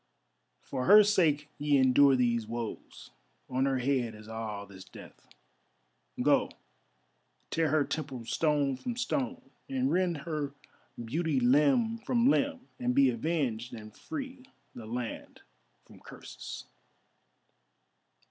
[0.63, 3.11] For her sake ye endure these woes,
[3.47, 5.27] on her head is all this death.
[6.19, 6.49] Go,
[7.51, 10.55] tear her temple stone from stone, and rend her
[11.05, 14.43] beauty limb from limb and be avenged and free
[14.73, 15.41] the land
[15.85, 16.65] from curses."